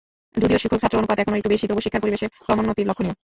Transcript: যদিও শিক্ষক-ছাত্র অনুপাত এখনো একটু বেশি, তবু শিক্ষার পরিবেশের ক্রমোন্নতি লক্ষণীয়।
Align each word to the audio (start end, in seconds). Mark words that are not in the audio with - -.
যদিও 0.35 0.61
শিক্ষক-ছাত্র 0.61 0.99
অনুপাত 0.99 1.17
এখনো 1.19 1.37
একটু 1.37 1.49
বেশি, 1.49 1.65
তবু 1.67 1.81
শিক্ষার 1.81 2.03
পরিবেশের 2.03 2.33
ক্রমোন্নতি 2.37 2.81
লক্ষণীয়। 2.85 3.15